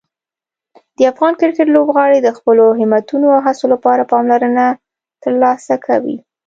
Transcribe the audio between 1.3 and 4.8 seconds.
کرکټ لوبغاړي د خپلو همتونو او هڅو لپاره پاملرنه